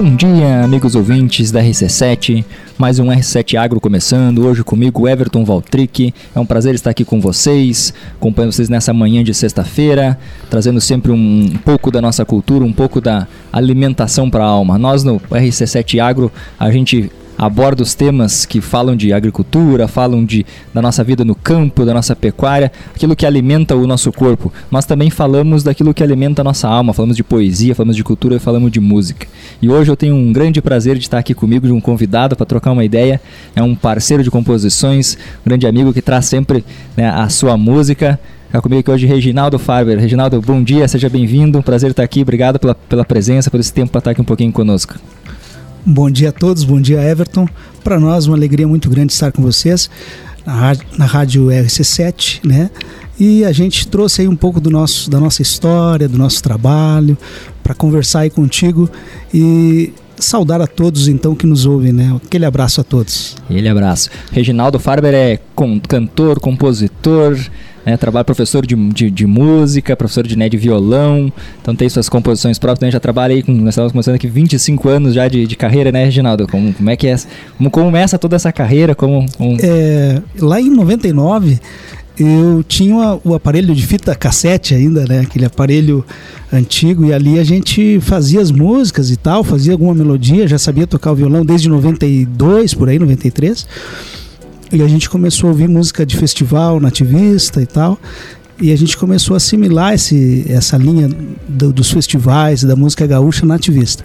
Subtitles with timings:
[0.00, 2.44] Bom dia, amigos ouvintes da RC7.
[2.78, 4.46] Mais um R7 Agro começando.
[4.46, 6.14] Hoje comigo, Everton Valtric.
[6.32, 10.16] É um prazer estar aqui com vocês, acompanhando vocês nessa manhã de sexta-feira,
[10.48, 14.78] trazendo sempre um pouco da nossa cultura, um pouco da alimentação para a alma.
[14.78, 16.30] Nós no RC7 Agro,
[16.60, 20.44] a gente aborda os temas que falam de agricultura, falam de,
[20.74, 24.52] da nossa vida no campo, da nossa pecuária, aquilo que alimenta o nosso corpo.
[24.68, 28.36] Mas também falamos daquilo que alimenta a nossa alma, falamos de poesia, falamos de cultura
[28.36, 29.28] e falamos de música.
[29.62, 32.44] E hoje eu tenho um grande prazer de estar aqui comigo, de um convidado para
[32.44, 33.20] trocar uma ideia.
[33.54, 36.64] É um parceiro de composições, um grande amigo que traz sempre
[36.96, 38.18] né, a sua música.
[38.46, 39.98] Está comigo aqui hoje Reginaldo Farber.
[39.98, 41.62] Reginaldo, bom dia, seja bem-vindo.
[41.62, 42.22] Prazer estar aqui.
[42.22, 44.94] Obrigado pela, pela presença, por esse tempo para estar aqui um pouquinho conosco.
[45.90, 47.48] Bom dia a todos, bom dia Everton.
[47.82, 49.88] Para nós uma alegria muito grande estar com vocês
[50.44, 52.70] na rádio, na rádio RC7, né?
[53.18, 57.16] E a gente trouxe aí um pouco do nosso, da nossa história, do nosso trabalho,
[57.62, 58.90] para conversar aí contigo
[59.32, 62.14] e saudar a todos então que nos ouvem, né?
[62.22, 63.34] Aquele abraço a todos.
[63.48, 64.10] Aquele abraço.
[64.30, 65.40] Reginaldo Farber é
[65.88, 67.34] cantor, compositor,
[67.88, 72.08] né, trabalha professor de, de, de, música, professor de, né, de violão, então tem suas
[72.08, 75.46] composições próprias, né, já trabalha aí com, nós estamos começando aqui 25 anos já de,
[75.46, 76.46] de carreira, né, Reginaldo?
[76.46, 77.16] Como, como é que é,
[77.56, 78.94] como começa toda essa carreira?
[78.94, 79.56] Como, como...
[79.62, 81.58] É, lá em 99
[82.18, 85.20] eu tinha o aparelho de fita cassete ainda, né?
[85.20, 86.04] Aquele aparelho
[86.52, 90.84] antigo e ali a gente fazia as músicas e tal, fazia alguma melodia, já sabia
[90.84, 93.66] tocar o violão desde 92, por aí, 93.
[94.70, 97.98] E a gente começou a ouvir música de festival, nativista e tal.
[98.60, 101.08] E a gente começou a assimilar esse, essa linha
[101.48, 104.04] do, dos festivais, da música gaúcha nativista.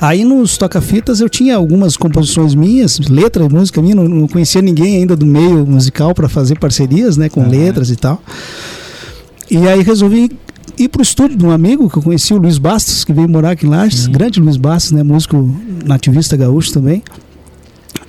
[0.00, 4.96] Aí nos toca-fitas eu tinha algumas composições minhas, letras, música minha, não, não conhecia ninguém
[4.96, 7.48] ainda do meio musical para fazer parcerias, né, com uhum.
[7.48, 8.20] letras e tal.
[9.48, 10.28] E aí resolvi
[10.76, 13.52] ir pro estúdio de um amigo que eu conheci, o Luiz Bastos, que veio morar
[13.52, 14.12] aqui em Lages, uhum.
[14.12, 15.48] grande Luiz Bastos, né, músico
[15.84, 17.00] nativista gaúcho também.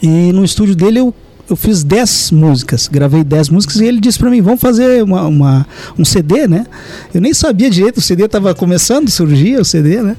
[0.01, 1.13] E no estúdio dele eu,
[1.49, 5.27] eu fiz 10 músicas, gravei 10 músicas e ele disse para mim: vamos fazer uma,
[5.27, 6.65] uma, um CD, né?
[7.13, 10.15] Eu nem sabia direito, o CD estava começando, surgia o CD, né?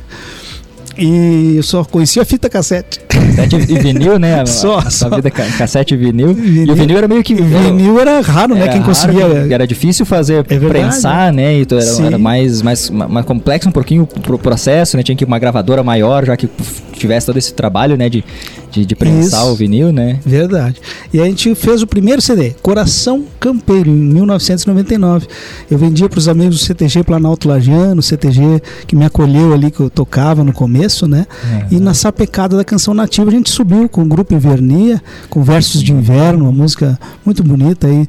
[0.97, 3.01] E eu só conhecia a fita cassete.
[3.35, 4.45] Cassete e vinil, né?
[4.47, 5.09] só, a, só.
[5.09, 6.35] vida cassete e vinil.
[6.35, 6.67] vinil.
[6.67, 7.35] E o vinil era meio que.
[7.35, 8.63] Vinil era raro, né?
[8.63, 9.27] Era Quem conseguia.
[9.27, 11.59] Raro, era difícil fazer, é prensar, né?
[11.59, 15.03] Então era, era, mais, mais, mais complexo um pouquinho o processo, né?
[15.03, 16.49] Tinha que ir uma gravadora maior, já que
[16.93, 18.09] tivesse todo esse trabalho, né?
[18.09, 18.25] De,
[18.71, 19.53] de, de prensar Isso.
[19.53, 20.19] o vinil, né?
[20.25, 20.81] Verdade.
[21.13, 25.27] E a gente fez o primeiro CD, Coração Campeiro, em 1999.
[25.71, 29.81] Eu vendia para os amigos do CTG Planalto Lagiano, CTG que me acolheu ali, que
[29.81, 31.27] eu tocava no começo, né?
[31.71, 35.83] E na sapecada da canção nativa a gente subiu com o grupo Invernia, com versos
[35.83, 38.09] de inverno, uma música muito bonita aí,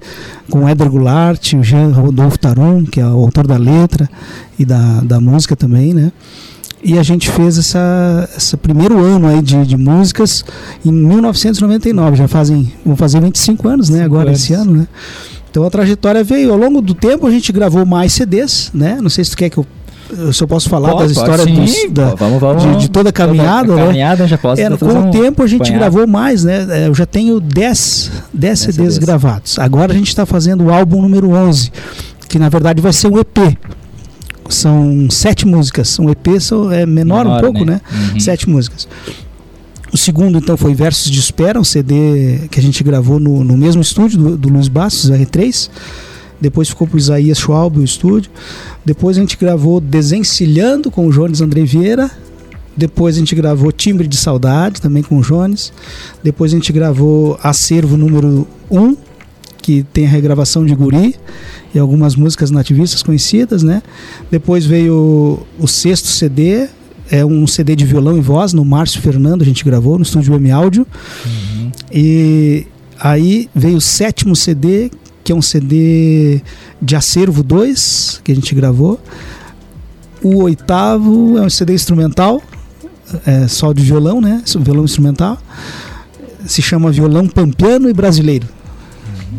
[0.50, 4.10] com o Éder Goulart, o Jean Rodolfo Tarum, que é o autor da letra
[4.58, 6.12] e da, da música também, né?
[6.86, 10.46] e a gente fez essa, esse primeiro ano aí de, de músicas
[10.86, 14.44] em 1999, já fazem, vão fazer 25 anos, né, agora anos.
[14.44, 14.88] esse ano, né?
[15.50, 19.00] Então a trajetória veio, ao longo do tempo a gente gravou mais CDs, né?
[19.02, 19.66] Não sei se tu quer que eu
[20.10, 23.74] eu posso falar das histórias dos, da, vamos, vamos, de, de, toda a caminhada, toda
[23.74, 23.88] a né?
[23.88, 26.68] caminhada já posso é, com o tempo a gente gravou mais, né?
[26.70, 29.58] É, eu já tenho 10, 10 CDs, CDs gravados.
[29.60, 31.72] Agora a gente está fazendo o álbum número 11,
[32.30, 33.58] que na verdade vai ser um EP
[34.50, 35.98] são sete músicas.
[36.00, 37.82] Um EP é menor, menor um pouco, né?
[37.92, 38.12] né?
[38.14, 38.20] Uhum.
[38.20, 38.88] Sete músicas.
[39.92, 43.58] O segundo, então, foi Versos de Espera, um CD que a gente gravou no, no
[43.58, 45.70] mesmo estúdio do, do Luiz Bastos, R3.
[46.40, 48.32] Depois ficou para o Isaías Schwab, o estúdio.
[48.84, 52.12] Depois a gente gravou Desencilhando com o Jones André Vieira.
[52.78, 55.72] Depois a gente gravou Timbre de Saudade, também com o Jones.
[56.22, 58.98] Depois a gente gravou Acervo número 1,
[59.62, 61.16] que tem a regravação de Guri
[61.74, 63.82] e algumas músicas nativistas conhecidas, né?
[64.30, 64.94] Depois veio
[65.60, 66.68] o, o sexto CD,
[67.10, 70.36] é um CD de violão e voz no Márcio Fernando, a gente gravou no estúdio
[70.36, 70.86] M Áudio.
[71.26, 71.72] Uhum.
[71.92, 72.68] E
[73.00, 74.92] aí veio o sétimo CD,
[75.26, 76.40] que é um CD
[76.80, 79.00] de acervo 2, que a gente gravou.
[80.24, 82.42] O oitavo é um CD instrumental,
[83.26, 84.42] é só de violão, né?
[84.60, 85.38] Violão instrumental.
[86.46, 88.55] Se chama Violão Pampiano e Brasileiro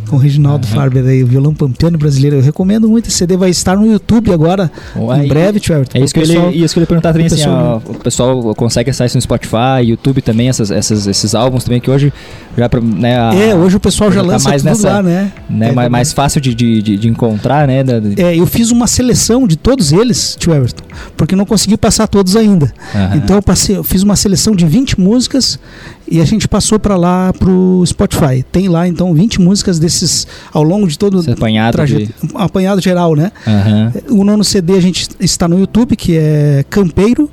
[0.07, 0.75] com o Reginaldo uhum.
[0.75, 2.37] Farber aí, o violão pampiano brasileiro.
[2.37, 3.09] Eu recomendo muito.
[3.09, 5.99] Esse CD vai estar no YouTube agora, em breve, Everton.
[5.99, 8.91] É isso que, pessoal, ele, isso que ele perguntar também, assim, ó, o pessoal consegue
[8.91, 12.13] acessar isso no Spotify, YouTube também, essas, essas, esses álbuns também, que hoje
[12.57, 15.33] já né, a, É, hoje o pessoal já tá lança mais tudo nessa, lá, né?
[15.49, 17.85] né é, mais, mais fácil de, de, de, encontrar, né?
[17.85, 18.21] Da, de...
[18.21, 20.85] É, eu fiz uma seleção de todos eles, tio Everton,
[21.17, 22.73] porque não consegui passar todos ainda.
[22.95, 23.17] Uhum.
[23.17, 25.59] Então eu, passei, eu fiz uma seleção de 20 músicas
[26.09, 28.45] e a gente passou para lá pro Spotify.
[28.51, 32.09] Tem lá então 20 músicas desses ao longo de todo o apanhado, de...
[32.35, 33.33] apanhado geral, né?
[33.47, 34.21] Uhum.
[34.21, 37.31] O nono CD a gente está no YouTube, que é Campeiro.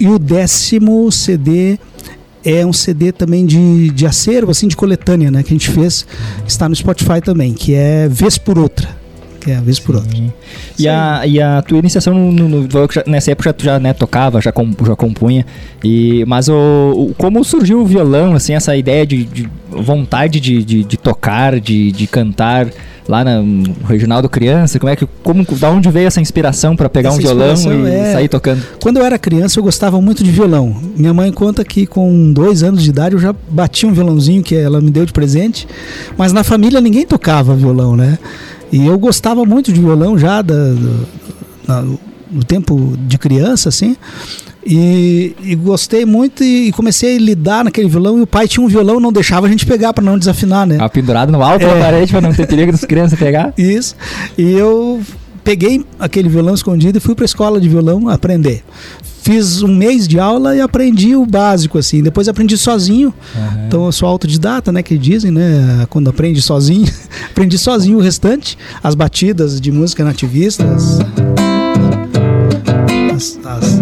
[0.00, 1.78] E o décimo CD
[2.44, 5.42] é um CD também de, de acervo, assim, de coletânea, né?
[5.42, 6.06] Que a gente fez,
[6.46, 9.01] está no Spotify também, que é Vez por Outra
[9.42, 10.10] que é a vez por outra.
[10.78, 12.68] E a, e a tua iniciação no, no, no,
[13.06, 15.44] nessa época tu já né, tocava, já, com, já compunha.
[15.82, 16.54] E, mas o,
[17.10, 21.58] o, como surgiu o violão, assim, essa ideia de, de vontade de, de, de, tocar,
[21.58, 22.68] de, de cantar
[23.08, 24.78] lá no Reginaldo Criança?
[24.78, 27.54] Como é que, como, da onde veio essa inspiração para pegar essa um violão
[27.84, 28.12] e é...
[28.12, 28.62] sair tocando?
[28.80, 30.76] Quando eu era criança, eu gostava muito de violão.
[30.96, 34.54] Minha mãe conta que com dois anos de idade eu já bati um violãozinho que
[34.54, 35.66] ela me deu de presente,
[36.16, 38.18] mas na família ninguém tocava violão, né?
[38.72, 40.54] E eu gostava muito de violão já da,
[41.66, 41.82] da,
[42.30, 43.96] no tempo de criança, assim.
[44.64, 48.18] E, e, gostei muito e, e, comecei a lidar naquele violão.
[48.18, 50.78] E o pai tinha um violão, não deixava a gente pegar para não desafinar, né?
[50.80, 51.68] Ah, pendurado no alto é.
[51.68, 53.52] da parede para não ter perigo das crianças pegar.
[53.58, 53.94] Isso.
[54.38, 55.00] E eu
[55.44, 58.62] peguei aquele violão escondido e fui para a escola de violão aprender
[59.22, 62.02] fiz um mês de aula e aprendi o básico, assim.
[62.02, 63.14] Depois aprendi sozinho.
[63.34, 63.66] Uhum.
[63.66, 64.82] Então eu sou autodidata, né?
[64.82, 65.86] Que dizem, né?
[65.88, 66.86] Quando aprende sozinho.
[67.30, 68.58] aprendi sozinho o restante.
[68.82, 70.64] As batidas de música nativista.
[73.14, 73.80] As, as,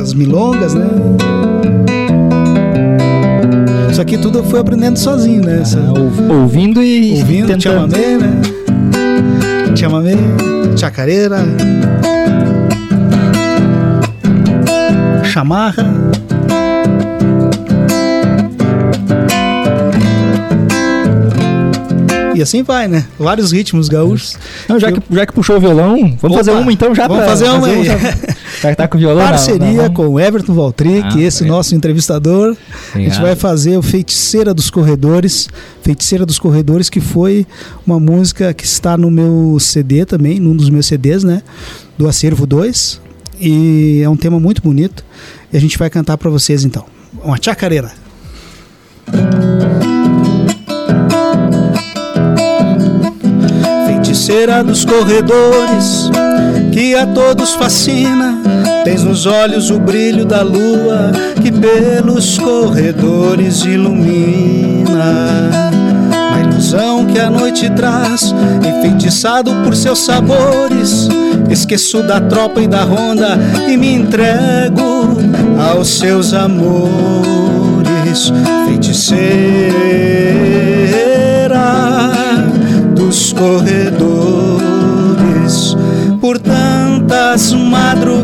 [0.00, 0.88] as milongas, né?
[3.90, 5.62] Isso aqui tudo eu fui aprendendo sozinho, né?
[6.30, 7.62] Ouvindo e ouvindo, tentando.
[7.62, 8.40] chamamé, né?
[9.76, 10.14] Chamamé,
[10.76, 11.44] chacareira.
[15.30, 15.84] Chamarra.
[22.34, 23.04] E assim vai, né?
[23.18, 24.36] Vários ritmos gaúchos.
[24.66, 27.26] Não, já, que, já que puxou o violão, vamos Opa, fazer uma então já Vamos
[27.26, 27.84] fazer uma aí.
[28.60, 29.26] Já que tá com o violão.
[29.26, 31.46] Parceria não, com o Everton Valtric, ah, esse é.
[31.46, 32.54] nosso entrevistador.
[32.90, 32.94] Obrigado.
[32.94, 35.48] A gente vai fazer o Feiticeira dos Corredores.
[35.82, 37.46] Feiticeira dos Corredores, que foi
[37.86, 41.42] uma música que está no meu CD também, num dos meus CDs, né?
[41.96, 43.00] Do Acervo 2
[43.40, 45.04] e é um tema muito bonito
[45.52, 46.84] e a gente vai cantar para vocês então.
[47.24, 47.90] Uma chacareira.
[53.86, 56.10] Feiticeira dos corredores
[56.72, 58.38] que a todos fascina,
[58.84, 61.10] tens nos olhos o brilho da lua
[61.42, 65.59] que pelos corredores ilumina
[66.70, 68.32] ilusão que a noite traz,
[68.64, 71.08] enfeitiçado por seus sabores.
[71.50, 73.38] Esqueço da tropa e da ronda
[73.68, 75.18] e me entrego
[75.58, 76.92] aos seus amores,
[78.68, 79.20] feiticeira
[82.94, 83.99] dos corredores.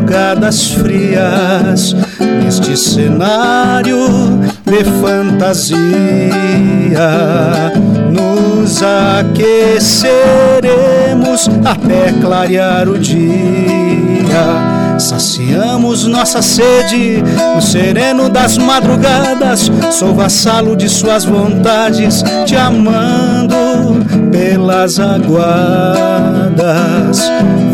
[0.07, 3.97] Madrugadas frias, neste cenário
[4.63, 5.83] de fantasia
[8.09, 13.17] nos aqueceremos até clarear o dia.
[14.97, 17.21] Saciamos nossa sede
[17.53, 19.69] no sereno das madrugadas.
[19.91, 23.66] Sou vassalo de suas vontades, te amando
[24.31, 25.47] pelas aguadas.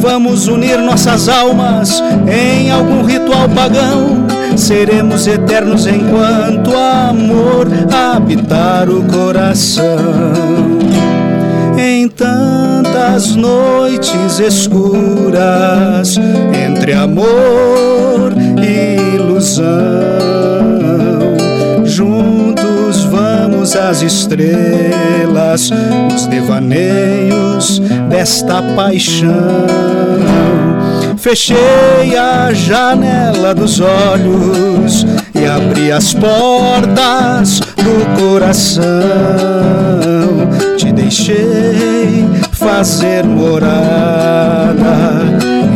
[0.02, 4.28] Vamos unir nossas almas em algum ritual pagão.
[4.56, 9.94] Seremos eternos enquanto amor habitar o coração.
[11.78, 16.18] Em tantas noites escuras,
[16.54, 20.53] entre amor e ilusão,
[23.76, 29.66] às estrelas, nos devaneios desta paixão.
[31.18, 38.84] Fechei a janela dos olhos e abri as portas do coração.
[40.78, 44.94] Te deixei fazer morada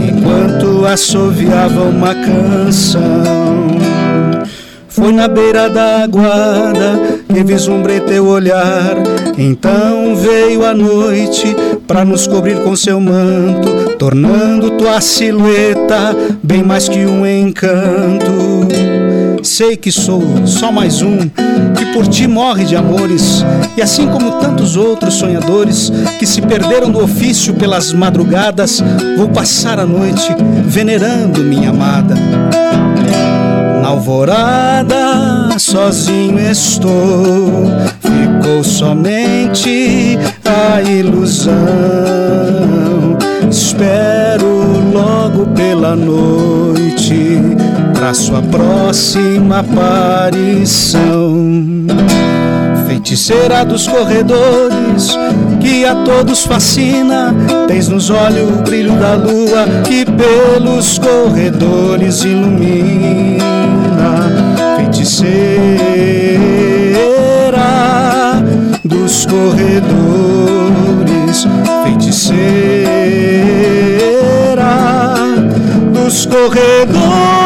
[0.06, 3.87] enquanto assoviava uma canção.
[4.98, 8.96] Foi na beira da aguada que vislumbrei teu olhar.
[9.38, 16.89] Então veio a noite para nos cobrir com seu manto, tornando tua silhueta bem mais
[16.89, 18.68] que um encanto.
[19.44, 23.46] Sei que sou só mais um que por ti morre de amores,
[23.77, 28.84] e assim como tantos outros sonhadores que se perderam do ofício pelas madrugadas,
[29.16, 30.36] vou passar a noite
[30.66, 32.16] venerando minha amada.
[33.98, 37.66] Alvorada, sozinho estou,
[38.00, 41.56] ficou somente a ilusão.
[43.50, 44.48] Espero
[44.94, 47.42] logo pela noite
[47.96, 51.34] para sua próxima aparição
[53.17, 55.17] feiticeira dos corredores
[55.59, 57.33] que a todos fascina.
[57.67, 63.41] Tens nos olhos o brilho da lua que pelos corredores ilumina.
[64.77, 65.33] Feiticeira
[68.83, 70.67] dos corredores,
[71.83, 72.38] feiticeira
[75.91, 77.37] dos corredores.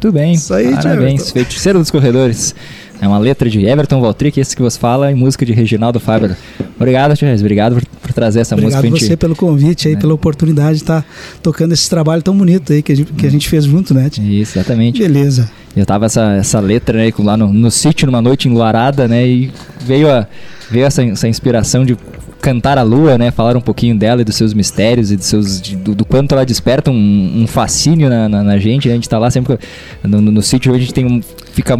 [0.00, 0.34] Muito bem.
[0.34, 1.32] Isso aí, Parabéns.
[1.32, 2.54] Feiticeiro dos Corredores.
[3.00, 6.36] É uma letra de Everton Valtric, esse que você fala, em música de Reginaldo Fábio.
[6.76, 7.38] Obrigado, Thierry.
[7.40, 8.88] Obrigado por, por, trazer essa Obrigado música.
[8.88, 10.00] Obrigado você pelo convite aí, né?
[10.00, 11.08] pela oportunidade de estar tá
[11.42, 14.08] tocando esse trabalho tão bonito aí que a gente, que a gente fez junto, né?
[14.20, 15.00] Isso, exatamente.
[15.00, 15.50] Beleza.
[15.76, 19.26] Eu tava essa, essa letra né, lá no, no sítio, numa noite enluarada, né?
[19.26, 20.26] E veio, a,
[20.70, 21.96] veio essa, essa inspiração de
[22.40, 23.30] cantar a lua, né?
[23.30, 26.32] Falar um pouquinho dela e dos seus mistérios e dos seus, de, do, do, quanto
[26.32, 28.88] ela desperta um, um fascínio na, na, na, gente.
[28.88, 28.94] Né?
[28.94, 29.58] A gente tá lá sempre
[30.02, 31.20] no, no, no sítio, a gente tem um,
[31.52, 31.76] fica,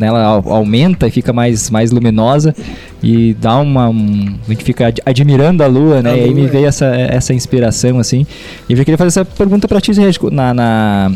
[0.00, 2.54] ela aumenta e fica mais, mais luminosa
[3.02, 6.12] e dá uma, um, a gente fica ad, admirando a lua, né?
[6.12, 8.26] A e aí me veio essa, essa inspiração assim.
[8.68, 9.92] E eu já queria fazer essa pergunta para ti,
[10.32, 11.12] na, na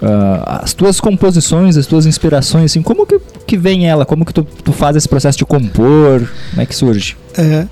[0.00, 4.06] Uh, as tuas composições, as tuas inspirações, assim, como que, que vem ela?
[4.06, 6.28] Como que tu, tu faz esse processo de compor?
[6.50, 7.16] Como é que surge?
[7.36, 7.66] É,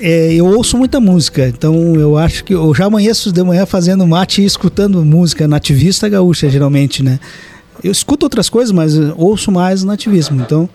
[0.00, 4.06] é, eu ouço muita música, então eu acho que eu já amanheço de manhã fazendo
[4.06, 7.18] mate e escutando música nativista gaúcha, geralmente, né?
[7.82, 10.40] Eu escuto outras coisas, mas ouço mais nativismo.
[10.40, 10.68] Então,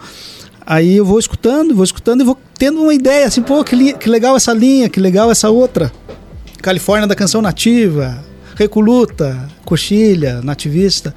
[0.66, 4.10] aí eu vou escutando, vou escutando e vou tendo uma ideia, assim, pô, que, que
[4.10, 5.92] legal essa linha, que legal essa outra.
[6.62, 8.24] Califórnia da canção nativa,
[8.56, 11.14] Recoluta, Coxilha, nativista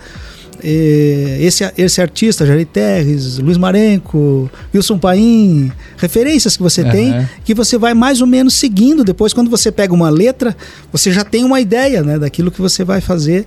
[0.62, 6.90] esse, esse artista, Jair Terres, Luiz Marenco, Wilson Paim, referências que você uhum.
[6.90, 9.04] tem, que você vai mais ou menos seguindo.
[9.04, 10.56] Depois, quando você pega uma letra,
[10.90, 13.46] você já tem uma ideia né, daquilo que você vai fazer.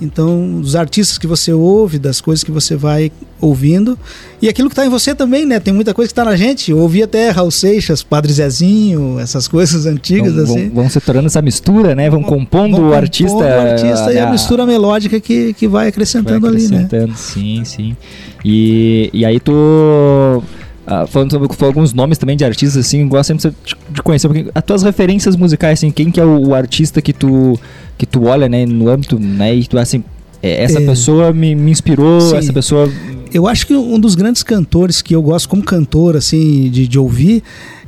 [0.00, 3.98] Então, dos artistas que você ouve, das coisas que você vai ouvindo.
[4.40, 5.58] E aquilo que está em você também, né?
[5.58, 6.70] Tem muita coisa que está na gente.
[6.70, 10.66] Eu ouvi até Raul Seixas, Padre Zezinho, essas coisas antigas vão, assim.
[10.68, 12.08] Vão, vão se tornando essa mistura, né?
[12.08, 13.36] Vão compondo vão o artista.
[13.36, 17.16] O artista a, e a mistura melódica que, que vai acrescentando, vai acrescentando ali, né?
[17.16, 17.96] Sim, sim.
[18.44, 20.42] E, e aí tu
[20.88, 23.54] Uh, falando sobre alguns nomes também de artistas, assim, gosto sempre
[23.90, 24.50] de conhecer um pouquinho.
[24.54, 27.60] As tuas referências musicais, assim, quem que é o, o, artista que tu,
[27.98, 30.02] que tu olha, né, no âmbito, né, e tu, assim,
[30.42, 32.36] é, essa é, pessoa me, me inspirou, sim.
[32.36, 32.90] essa pessoa...
[33.34, 36.98] Eu acho que um dos grandes cantores que eu gosto como cantor, assim, de, de
[36.98, 37.42] ouvir,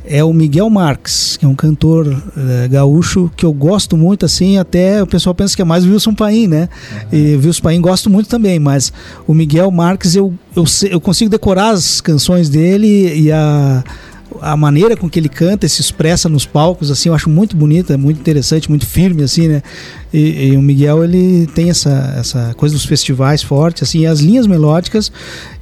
[0.04, 4.58] é o Miguel Marques, que é um cantor é, gaúcho que eu gosto muito, assim,
[4.58, 6.68] até o pessoal pensa que é mais o Wilson Paim, né?
[6.92, 7.18] Uhum.
[7.18, 8.92] E Wilson Paim gosto muito também, mas
[9.26, 13.84] o Miguel Marques eu, eu, eu consigo decorar as canções dele e a
[14.40, 17.56] a maneira com que ele canta e se expressa nos palcos, assim, eu acho muito
[17.56, 19.62] bonita, muito interessante, muito firme, assim, né?
[20.12, 24.46] E, e, o Miguel, ele tem essa, essa coisa dos festivais forte, assim, as linhas
[24.46, 25.12] melódicas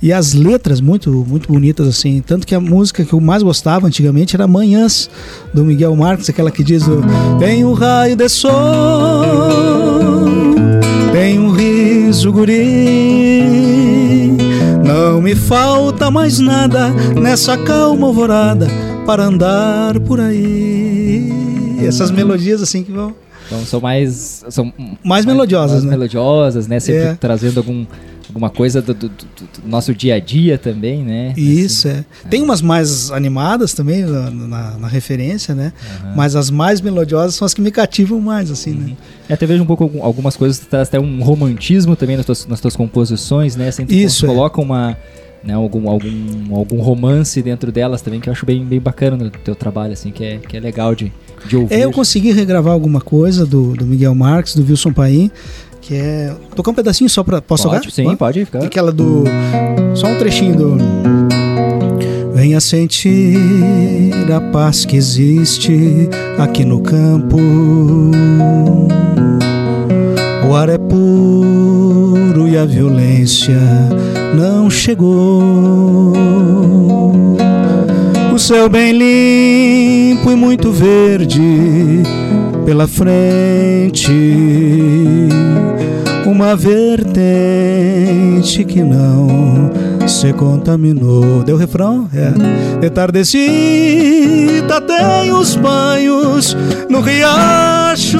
[0.00, 2.22] e as letras muito, muito bonitas, assim.
[2.26, 5.10] Tanto que a música que eu mais gostava antigamente era Manhãs,
[5.52, 6.84] do Miguel Marques, aquela que diz:
[7.38, 9.24] Tem um raio de sol,
[11.12, 14.17] tem um riso guri
[14.98, 16.90] não me falta mais nada
[17.20, 18.66] nessa calma alvorada
[19.06, 21.78] para andar por aí.
[21.80, 23.14] Essas melodias assim que vão.
[23.46, 24.44] Então são mais.
[24.50, 24.72] São
[25.04, 25.90] mais, melodiosas, mais né?
[25.90, 26.80] melodiosas, né?
[26.80, 27.14] Sempre é.
[27.14, 27.86] trazendo algum,
[28.28, 31.32] alguma coisa do, do, do, do, nosso dia a dia também, né?
[31.36, 32.28] Isso, assim, é.
[32.28, 35.72] Tem umas mais animadas também na, na, na referência, né?
[36.04, 36.12] Uhum.
[36.14, 38.80] Mas as mais melodiosas são as que me cativam mais, assim, né?
[38.80, 38.96] uhum.
[39.28, 39.34] né?
[39.34, 42.76] Até vejo um pouco algumas coisas, traz até um romantismo também nas tuas, nas tuas
[42.76, 43.70] composições, né?
[43.70, 44.28] Sempre Isso, é.
[44.28, 44.96] coloca uma,
[45.42, 49.30] né, algum, algum, algum romance dentro delas também, que eu acho bem, bem bacana no
[49.30, 51.12] teu trabalho, assim, que é, que é legal de,
[51.46, 51.74] de ouvir.
[51.74, 55.30] É, eu consegui regravar alguma coisa do, do Miguel Marques, do Wilson Paim,
[55.88, 56.34] que é...
[56.54, 57.40] Tocar um pedacinho só pra...
[57.40, 57.90] Posso pode, tocar?
[57.90, 58.62] Sim, pode ficar.
[58.62, 59.24] Aquela do...
[59.94, 60.76] Só um trechinho do...
[62.34, 67.38] Venha sentir a paz que existe aqui no campo.
[70.46, 73.58] O ar é puro e a violência
[74.36, 76.12] não chegou.
[78.32, 82.02] O céu bem limpo e muito verde
[82.64, 84.12] pela frente.
[86.28, 87.16] Uma vertente
[88.62, 89.70] que não
[90.06, 91.42] se contaminou.
[91.42, 92.06] Deu refrão?
[92.14, 92.30] É.
[92.78, 96.54] De tardecita tem os banhos
[96.90, 98.18] no riacho.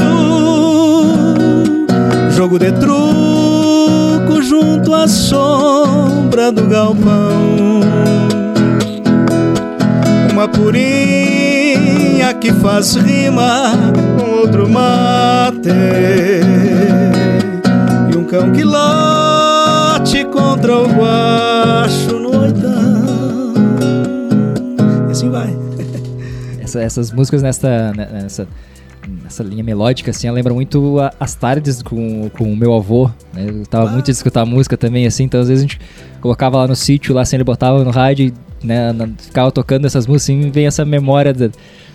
[2.30, 7.82] Jogo de truco junto à sombra do galpão.
[10.32, 13.74] Uma purinha que faz rima
[14.18, 15.68] com outro mate.
[18.38, 23.54] E cão que late contra o guacho no oitão.
[25.08, 25.48] E assim vai.
[26.62, 28.46] Essa, essas músicas nessa, nessa
[29.26, 33.46] essa linha melódica, assim, lembra muito a, as tardes com, com o meu avô, né?
[33.48, 33.92] Eu tava ah.
[33.92, 35.80] muito de escutar música também, assim, então às vezes a gente
[36.20, 38.26] colocava lá no sítio, lá assim, ele botava no rádio
[38.62, 41.50] e né, ficava tocando essas músicas, assim, vem essa memória da,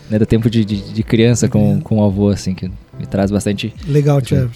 [0.09, 2.67] né, do tempo de, de, de criança com, com o avô, assim, que
[2.99, 3.71] me traz bastante.
[3.87, 4.49] Legal, Tio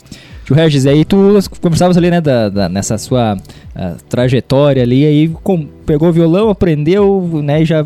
[0.48, 5.27] Tio Regis, aí tu conversavas ali, né, da, da nessa sua uh, trajetória ali, aí
[5.27, 7.86] com, pegou violão, aprendeu, né, e já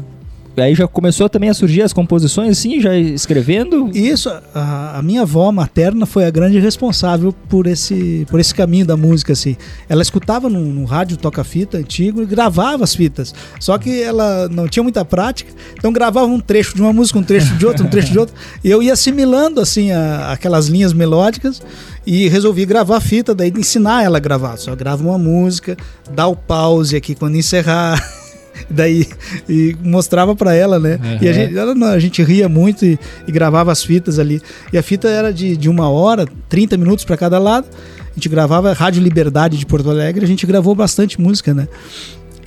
[0.58, 3.90] aí já começou também a surgir as composições, assim, já escrevendo?
[3.96, 8.86] Isso, a, a, minha avó materna foi a grande responsável por esse, por esse caminho
[8.86, 9.56] da música, assim.
[9.90, 13.34] Ela escutava no, no rádio toca-fita antigo e gravava as fitas.
[13.60, 17.24] Só que ela não tinha muita prática, então gravava um trecho de uma música, um
[17.24, 18.36] trecho de outra, um trecho de outra.
[18.64, 21.62] E eu ia assimilando, assim, a, aquelas linhas melódicas
[22.06, 24.58] e resolvi gravar a fita, daí ensinar ela a gravar.
[24.58, 25.78] Só grava uma música,
[26.14, 28.02] dá o pause aqui quando encerrar.
[28.70, 29.08] Daí
[29.50, 31.00] e mostrava para ela, né?
[31.02, 31.18] Uhum.
[31.22, 34.42] E a gente, ela, a gente ria muito e, e, gravava as fitas ali.
[34.72, 37.68] E a fita era de, de uma hora, 30 minutos para cada lado.
[38.12, 41.68] A gente gravava Rádio Liberdade de Porto Alegre, a gente gravou bastante música, né?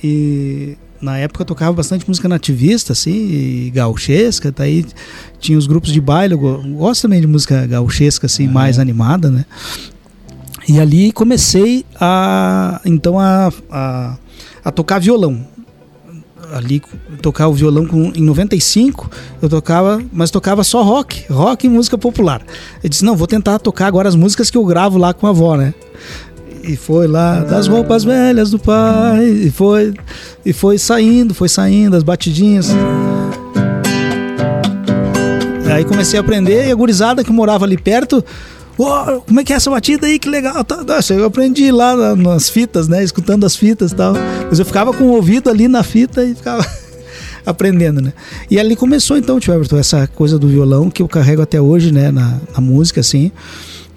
[0.01, 4.85] E na época eu tocava bastante música nativista, assim, gauchesca, daí
[5.39, 8.53] tinha os grupos de baile, eu gosto também de música gauchesca, assim, uhum.
[8.53, 9.45] mais animada, né?
[10.67, 14.17] E ali comecei a, então, a, a,
[14.63, 15.45] a tocar violão
[16.53, 16.81] ali
[17.21, 19.09] tocar o violão com, em 95,
[19.41, 22.41] eu tocava, mas tocava só rock, rock e música popular.
[22.83, 25.31] Eu disse, não, vou tentar tocar agora as músicas que eu gravo lá com a
[25.31, 25.73] avó, né?
[26.67, 29.93] E foi lá das roupas velhas do pai, e foi
[30.45, 32.69] e foi saindo, foi saindo as batidinhas.
[35.71, 38.23] Aí comecei a aprender e a gurizada que morava ali perto
[38.77, 40.19] Oh, como é que é essa batida aí?
[40.19, 40.63] Que legal.
[40.63, 40.99] Tá, tá.
[41.09, 43.03] Eu aprendi lá nas fitas, né?
[43.03, 44.13] Escutando as fitas e tal.
[44.49, 46.65] Mas eu ficava com o ouvido ali na fita e ficava
[47.45, 48.11] aprendendo, né?
[48.51, 51.91] E ali começou então, tio Everton, essa coisa do violão que eu carrego até hoje,
[51.91, 52.11] né?
[52.11, 53.31] Na, na música, assim,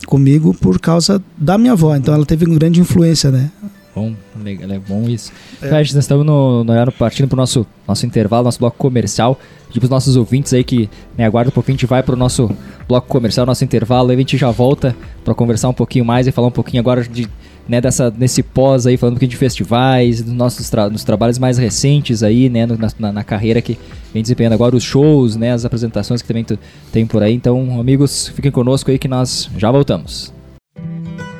[0.08, 1.94] comigo por causa da minha avó.
[1.94, 3.50] Então ela teve uma grande influência, né?
[3.94, 4.14] Bom,
[4.46, 5.30] é bom isso.
[5.60, 5.70] É.
[5.70, 9.38] nós estamos no, no, partindo para o nosso, nosso intervalo, nosso bloco comercial.
[9.66, 12.14] Pedir para os nossos ouvintes aí que né, aguardam um pouquinho, a gente vai para
[12.14, 12.50] o nosso
[12.88, 16.32] bloco comercial, nosso intervalo, aí a gente já volta para conversar um pouquinho mais e
[16.32, 17.28] falar um pouquinho agora de
[17.68, 21.38] né, dessa, nesse pós aí, falando um pouquinho de festivais, dos nossos tra dos trabalhos
[21.38, 23.78] mais recentes aí, né, no, na, na, carreira que
[24.12, 26.46] vem desempenhando agora, os shows, né, as apresentações que também
[26.90, 27.34] tem por aí.
[27.34, 30.32] Então, amigos, fiquem conosco aí que nós já voltamos.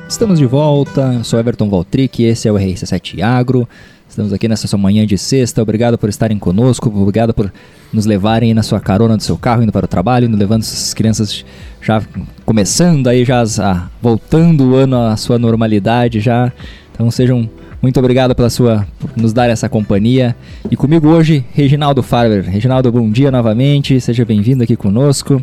[0.07, 3.67] Estamos de volta, sou Everton Valtric, esse é o RC7 Agro.
[4.09, 5.61] Estamos aqui nessa sua manhã de sexta.
[5.61, 7.53] Obrigado por estarem conosco, obrigado por
[7.93, 10.95] nos levarem na sua carona do seu carro, indo para o trabalho, indo levando as
[10.95, 11.45] crianças
[11.79, 12.01] já
[12.43, 16.51] começando aí, já ah, voltando o ano à sua normalidade já.
[16.91, 17.47] Então sejam
[17.79, 20.35] muito obrigado pela sua por nos dar essa companhia.
[20.71, 22.43] E comigo hoje, Reginaldo Farber.
[22.43, 25.41] Reginaldo, bom dia novamente, seja bem-vindo aqui conosco.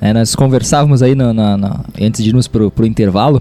[0.00, 1.26] É, nós conversávamos aí no,
[2.00, 3.40] antes de irmos para o intervalo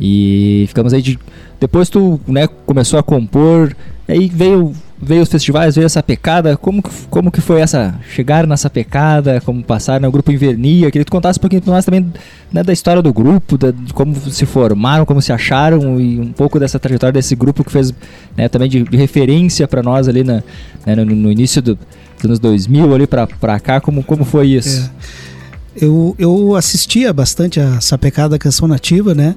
[0.00, 1.18] e ficamos aí de.
[1.58, 3.74] Depois tu né, começou a compor,
[4.06, 6.56] Aí veio, veio os festivais, veio essa pecada.
[6.58, 7.98] Como, como que foi essa.
[8.10, 10.90] Chegar nessa pecada, como passar no grupo Invernia?
[10.90, 12.12] Queria que tu contasse um pouquinho para nós também
[12.52, 16.32] né, da história do grupo, da, de como se formaram, como se acharam e um
[16.32, 17.94] pouco dessa trajetória desse grupo que fez
[18.36, 20.42] né, também de, de referência para nós ali na,
[20.84, 23.80] né, no, no, início do, dos anos 2000 ali para cá.
[23.80, 24.90] Como, como foi isso?
[25.00, 25.84] É.
[25.84, 29.34] Eu, eu assistia bastante a Sapecada Canção Nativa, né?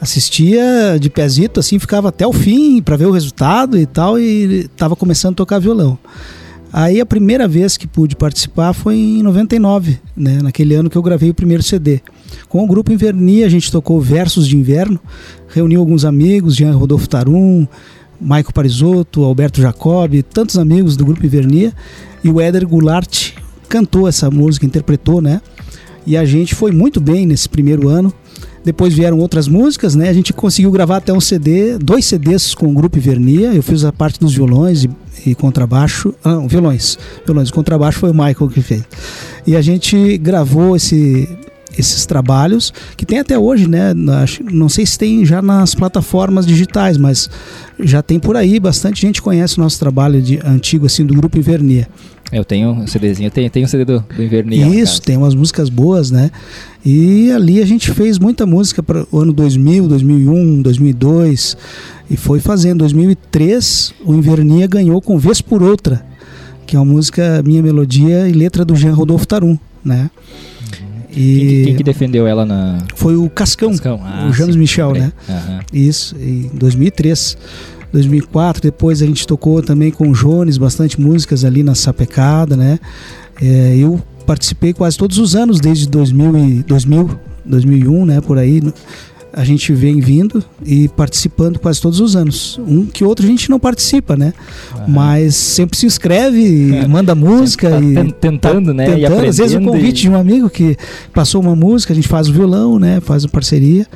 [0.00, 4.62] Assistia de pezito, assim, ficava até o fim para ver o resultado e tal, e
[4.62, 5.98] estava começando a tocar violão.
[6.72, 11.02] Aí a primeira vez que pude participar foi em 99, né, naquele ano que eu
[11.02, 12.00] gravei o primeiro CD.
[12.48, 15.00] Com o grupo Invernia, a gente tocou Versos de Inverno,
[15.48, 17.66] reuniu alguns amigos, Jean Rodolfo Tarum,
[18.20, 21.72] Maico Parisotto, Alberto Jacob, tantos amigos do grupo Invernia,
[22.22, 23.32] e o Éder Goulart
[23.68, 25.40] cantou essa música, interpretou, né?
[26.06, 28.12] E a gente foi muito bem nesse primeiro ano.
[28.64, 30.08] Depois vieram outras músicas, né?
[30.08, 33.54] A gente conseguiu gravar até um CD, dois CDs com o grupo Vernia.
[33.54, 34.90] Eu fiz a parte dos violões e,
[35.26, 36.14] e contrabaixo.
[36.22, 36.98] Ah, violões.
[37.24, 37.48] Violões.
[37.48, 38.82] O contrabaixo foi o Michael que fez.
[39.46, 41.26] E a gente gravou esse,
[41.76, 43.94] esses trabalhos que tem até hoje, né?
[43.94, 47.30] Não sei se tem já nas plataformas digitais, mas
[47.78, 48.60] já tem por aí.
[48.60, 51.88] Bastante gente conhece o nosso trabalho de, antigo assim do grupo Invernia.
[52.32, 54.66] Eu tenho um CDzinho, eu tenho, tenho um CD do, do Invernia.
[54.68, 56.30] Isso, tem umas músicas boas, né?
[56.84, 61.56] E ali a gente fez muita música para o ano 2000, 2001, 2002
[62.08, 62.78] e foi fazendo.
[62.78, 66.04] 2003 o Invernia ganhou com Vez por Outra,
[66.66, 70.08] que é uma música Minha Melodia e letra do Jean Rodolfo Tarum, né?
[71.12, 72.78] E quem, quem, que defendeu ela na.
[72.94, 74.00] Foi o Cascão, Cascão.
[74.04, 75.12] Ah, o James Michel, né?
[75.28, 75.58] Uhum.
[75.72, 77.36] Isso, em 2003.
[77.92, 78.62] 2004.
[78.62, 82.78] Depois a gente tocou também com o Jones bastante músicas ali na Sapecada, né?
[83.40, 88.20] É, eu participei quase todos os anos desde 2000 e 2000, 2001, né?
[88.20, 88.62] Por aí
[89.32, 92.58] a gente vem vindo e participando quase todos os anos.
[92.66, 94.32] Um que outro a gente não participa, né?
[94.76, 94.88] Uhum.
[94.88, 96.86] Mas sempre se inscreve, é.
[96.86, 98.86] manda música tá e tentando, tá né?
[98.86, 99.26] Tentando.
[99.26, 100.02] Às vezes o convite e...
[100.02, 100.76] de um amigo que
[101.14, 103.00] passou uma música, a gente faz o violão, né?
[103.00, 103.86] Faz a parceria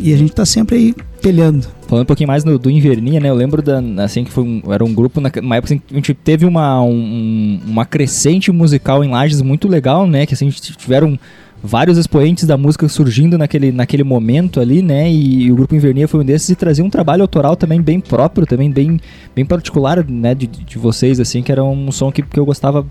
[0.00, 1.66] e a gente está sempre aí pelhando.
[1.86, 3.28] Falando um pouquinho mais no, do Invernia, né?
[3.28, 6.14] Eu lembro da, assim que foi um, era um grupo numa época assim, a gente
[6.14, 10.26] teve uma um, uma crescente musical em Lages muito legal, né?
[10.26, 11.18] Que assim a gente tiveram
[11.62, 15.10] vários expoentes da música surgindo naquele, naquele momento ali, né?
[15.10, 18.00] E, e o grupo Invernia foi um desses e trazia um trabalho autoral também bem
[18.00, 18.98] próprio, também bem,
[19.34, 20.34] bem particular, né?
[20.34, 22.86] De, de vocês, assim, que era um som que, que eu gostava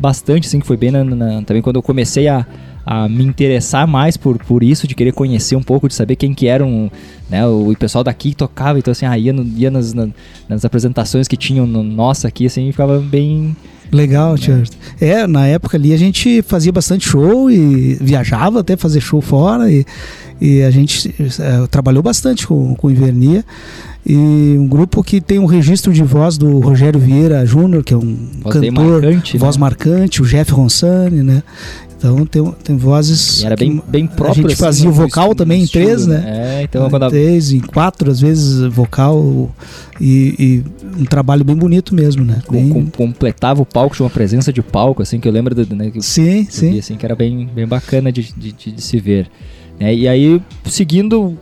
[0.00, 2.46] bastante, assim, que foi bem na, na, também quando eu comecei a,
[2.84, 6.34] a me interessar mais por, por isso, de querer conhecer um pouco, de saber quem
[6.34, 6.90] que eram,
[7.30, 10.08] né, o, pessoal daqui tocava, então assim, ah, ia, no, ia nas, na,
[10.48, 13.56] nas apresentações que tinham no, nossa aqui, assim, ficava bem,
[13.92, 14.62] Legal, Tio.
[14.98, 15.08] É.
[15.08, 19.70] é, na época ali a gente fazia bastante show e viajava até fazer show fora
[19.70, 19.84] e,
[20.40, 23.44] e a gente é, trabalhou bastante com, com Invernia.
[24.04, 27.96] E um grupo que tem um registro de voz do Rogério Vieira Júnior, que é
[27.96, 29.60] um voz cantor, marcante, voz né?
[29.60, 31.42] marcante, o Jeff Ronsani, né?
[32.02, 33.42] Então tem, tem vozes.
[33.42, 34.44] E era bem, bem próprio.
[34.44, 36.24] A gente assim, fazia o vocal também em três, né?
[36.26, 39.54] É, então quando em três, em quatro, às vezes, vocal
[40.00, 40.34] e,
[40.96, 42.42] e um trabalho bem bonito mesmo, né?
[42.50, 42.70] Bem...
[42.70, 45.90] Com, completava o palco, tinha uma presença de palco, assim, que eu lembro do, né,
[45.90, 46.72] que sim, sim.
[46.72, 49.30] Vi, assim, que era bem, bem bacana de, de, de, de se ver.
[49.78, 51.38] É, e aí, seguindo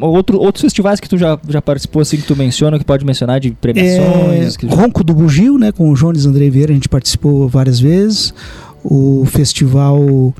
[0.00, 3.40] outro, outros festivais que tu já, já participou, assim, que tu menciona, que pode mencionar
[3.40, 4.56] de premiações?
[4.56, 5.70] É, Ronco do Bugio, né?
[5.70, 8.32] Com o Jones André Vieira, a gente participou várias vezes
[8.84, 10.34] o festival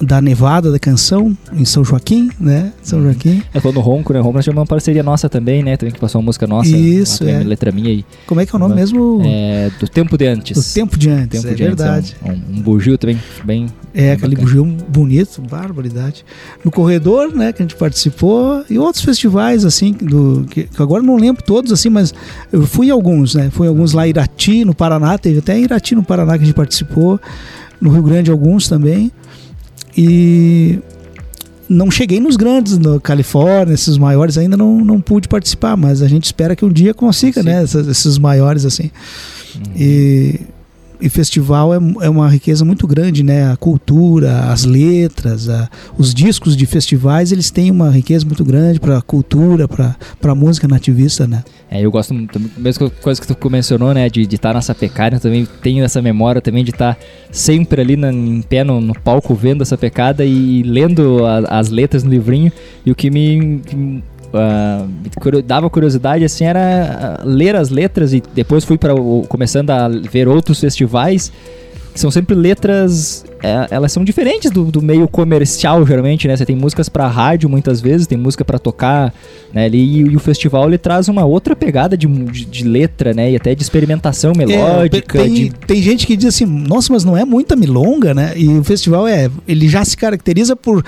[0.00, 2.72] da Nevada da Canção, em São Joaquim, né?
[2.82, 3.06] São uhum.
[3.06, 3.42] Joaquim.
[3.52, 4.20] É quando o Ronco, né?
[4.20, 5.76] O Ronco nós tivemos uma parceria nossa também, né?
[5.76, 6.74] Também que passou uma música nossa.
[6.74, 7.42] Isso, é.
[7.42, 8.04] Letra minha aí.
[8.26, 9.20] Como é que é o nome mesmo?
[9.24, 10.56] É, do Tempo de Antes.
[10.56, 12.16] Do Tempo de Antes, tempo é de verdade.
[12.22, 13.66] Antes, é um, um, bugio também, bem...
[13.92, 16.24] É, bem aquele bugio bonito, barbaridade.
[16.64, 17.52] No Corredor, né?
[17.52, 18.64] Que a gente participou.
[18.70, 22.14] E outros festivais, assim, do, que, que agora não lembro todos, assim, mas
[22.50, 23.50] eu fui em alguns, né?
[23.50, 25.18] Fui em alguns lá em Irati, no Paraná.
[25.18, 27.20] Teve até Irati, no Paraná, que a gente participou
[27.80, 29.10] no Rio Grande alguns também.
[29.96, 30.78] E
[31.68, 36.08] não cheguei nos grandes, no Califórnia, esses maiores ainda não, não pude participar, mas a
[36.08, 37.48] gente espera que um dia consiga, Sim.
[37.48, 37.62] né?
[37.62, 38.90] Esses, esses maiores assim.
[39.76, 40.40] E
[41.00, 43.50] e festival é, é uma riqueza muito grande, né?
[43.50, 48.78] A cultura, as letras, a, os discos de festivais, eles têm uma riqueza muito grande
[48.78, 51.42] para a cultura, para a música nativista, né?
[51.70, 54.08] É, eu gosto muito, mesma coisa que tu mencionou, né?
[54.08, 57.96] De estar tá pecada, eu também tenho essa memória também de estar tá sempre ali
[57.96, 62.10] na, em pé no, no, palco vendo essa pecada e lendo a, as letras no
[62.10, 62.52] livrinho.
[62.84, 63.62] E o que me,
[64.32, 68.94] uh, dava curiosidade assim era ler as letras e depois fui para
[69.28, 71.32] começando a ver outros festivais
[71.92, 76.36] que são sempre letras é, elas são diferentes do, do, meio comercial geralmente né?
[76.36, 79.12] Você tem músicas para rádio muitas vezes tem música para tocar
[79.52, 79.64] né?
[79.64, 83.32] Ali, e, e, o festival ele traz uma outra pegada de, de, de letra né?
[83.32, 85.50] E até de experimentação melódica é, tem, de...
[85.50, 88.34] tem gente que diz assim nossa mas não é muita milonga né?
[88.36, 90.84] E o festival é ele já se caracteriza por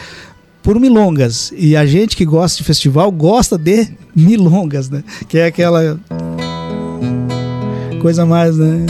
[0.62, 1.53] por milongas.
[1.57, 5.03] E a gente que gosta de festival gosta de milongas, né?
[5.29, 5.98] Que é aquela
[8.01, 8.87] coisa mais, né?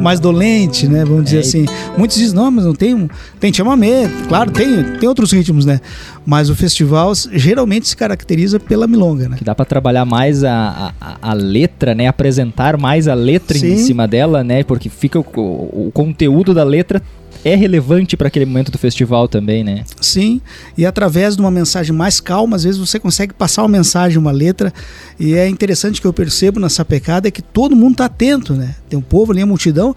[0.00, 1.04] mais dolente, né?
[1.04, 1.66] Vamos dizer é, assim.
[1.96, 3.08] Muitos dizem, não, mas não tem.
[3.38, 5.80] Tem chamamento, claro, tem, tem outros ritmos, né?
[6.24, 9.36] Mas o festival geralmente se caracteriza pela milonga, né?
[9.36, 12.06] Que dá para trabalhar mais a, a, a, letra, né?
[12.06, 13.72] Apresentar mais a letra Sim.
[13.72, 14.62] em cima dela, né?
[14.62, 17.02] Porque fica o, o conteúdo da letra
[17.48, 19.84] é relevante para aquele momento do festival também, né?
[20.00, 20.40] Sim,
[20.76, 24.30] e através de uma mensagem mais calma, às vezes você consegue passar uma mensagem, uma
[24.30, 24.72] letra,
[25.18, 28.74] e é interessante que eu percebo nessa pecada é que todo mundo está atento, né?
[28.88, 29.94] Tem um povo ali, a multidão,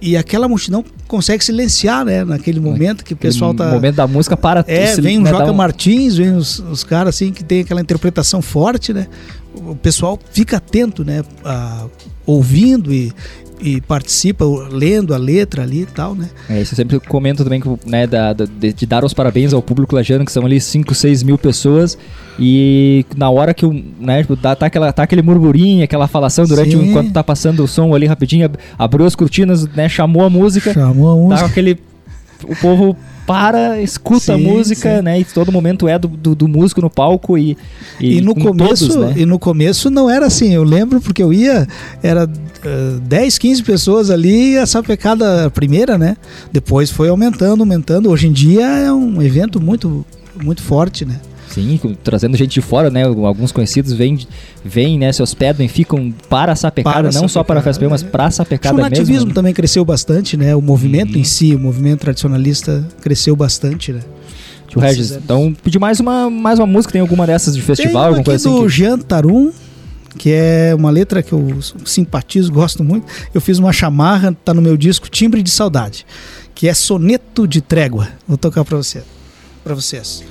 [0.00, 2.24] e aquela multidão consegue silenciar, né?
[2.24, 3.66] Naquele momento que o pessoal tá.
[3.66, 5.54] No momento da música para É, vem o Joca um...
[5.54, 9.06] Martins, vem os, os caras assim que tem aquela interpretação forte, né?
[9.54, 11.22] O pessoal fica atento, né?
[11.44, 11.86] A,
[12.24, 13.12] ouvindo e,
[13.62, 16.28] e participa lendo a letra ali e tal, né?
[16.48, 19.94] É, isso eu sempre comento também né, da, de, de, dar os parabéns ao público
[19.94, 21.96] lajano, que são ali 5, 6 mil pessoas,
[22.38, 26.76] e na hora que o, né, tipo, tá, aquela, tá aquele murmurinho, aquela falação durante
[26.76, 30.72] um, enquanto tá passando o som ali rapidinho, abriu as cortinas, né, chamou a música,
[30.72, 31.40] chamou a música.
[31.40, 31.78] Tá aquele
[32.44, 35.02] o povo para, escuta sim, a música, sim.
[35.02, 35.20] né?
[35.20, 37.56] E todo momento é do, do, do músico no palco e
[38.00, 39.14] e, e no começo todos, né?
[39.22, 40.52] e no começo não era assim.
[40.52, 41.66] Eu lembro porque eu ia
[42.02, 46.16] era uh, 10, 15 pessoas ali e essa pecada primeira, né?
[46.52, 48.10] Depois foi aumentando, aumentando.
[48.10, 50.04] Hoje em dia é um evento muito
[50.42, 51.20] muito forte, né?
[51.50, 53.02] Sim, trazendo gente de fora, né?
[53.04, 54.18] Alguns conhecidos vêm,
[54.64, 55.12] vêm né?
[55.12, 58.76] Se hospedam e ficam para Sapecada, para não só para a FSP, mas para Sapecada
[58.76, 58.86] mesmo.
[58.86, 59.34] O nativismo né?
[59.34, 60.54] também cresceu bastante, né?
[60.54, 64.00] O movimento em si, o movimento tradicionalista cresceu bastante, né?
[64.68, 68.06] Tio Regis, então pedir mais uma, mais uma música, tem alguma dessas de festival?
[68.06, 68.62] Alguma coisa do assim?
[68.62, 68.68] Que...
[68.68, 69.50] Jean Tarum,
[70.16, 73.04] que é uma letra que eu simpatizo, gosto muito.
[73.34, 76.06] Eu fiz uma chamarra, tá no meu disco Timbre de Saudade,
[76.54, 78.08] que é Soneto de Trégua.
[78.28, 79.02] Vou tocar para você,
[79.64, 80.22] para vocês.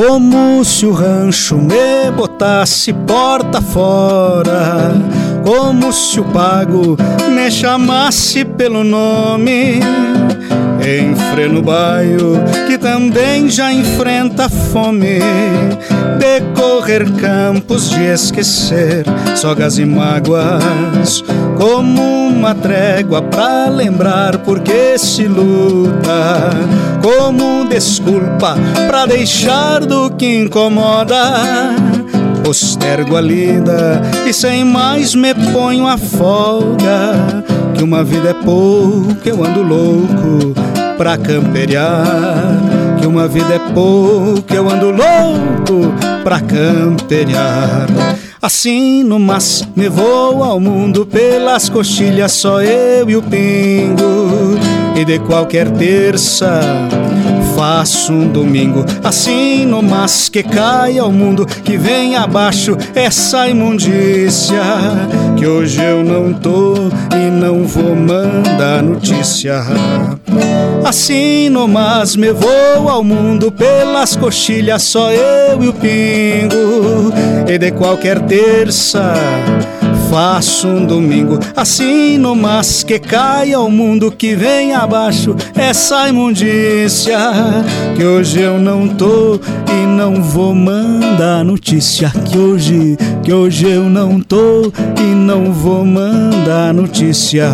[0.00, 4.94] Como se o rancho me botasse porta fora,
[5.44, 6.96] como se o pago
[7.30, 9.78] me chamasse pelo nome.
[10.82, 15.18] Enfreno baio que também já enfrenta fome,
[16.18, 19.04] decorrer campos de esquecer
[19.36, 21.22] sogas e mágoas,
[21.56, 26.50] como uma trégua pra lembrar porque se luta,
[27.02, 31.99] como desculpa pra deixar do que incomoda.
[32.44, 37.44] Postergo a lida e sem mais me ponho a folga.
[37.74, 40.54] Que uma vida é pouco, eu ando louco
[40.96, 42.60] pra camperiar.
[43.00, 47.86] Que uma vida é pouco, eu ando louco pra camperiar.
[48.42, 54.58] Assim no mas me vou ao mundo pelas coxilhas, só eu e o pingo.
[54.96, 56.60] E de qualquer terça
[57.60, 58.86] faço um domingo.
[59.04, 64.62] Assim no mas que cai ao mundo, que vem abaixo essa imundícia.
[65.36, 66.72] Que hoje eu não tô
[67.14, 69.62] e não vou mandar notícia.
[70.82, 77.12] Assim no mas me vou ao mundo pelas coxilhas, só eu e o pingo.
[77.46, 79.12] E de qualquer terça
[80.10, 81.38] faço um domingo.
[81.56, 85.36] Assim no mas que cai ao mundo que vem abaixo.
[85.54, 87.16] Essa imundícia
[87.96, 92.10] que hoje eu não tô e não vou mandar notícia.
[92.10, 97.48] Que hoje que hoje eu não tô e não vou mandar notícia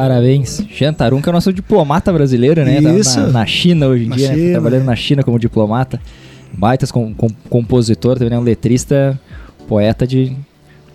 [0.00, 0.62] Parabéns.
[0.74, 2.78] Jantarun, que é o nosso diplomata brasileiro, né?
[2.98, 3.20] Isso.
[3.20, 4.34] Na, na China hoje em Na dia, né?
[4.34, 4.50] China.
[4.52, 6.00] trabalhando na China como diplomata.
[6.54, 9.20] Baitas com, com, compositor, também é um letrista,
[9.68, 10.34] poeta de.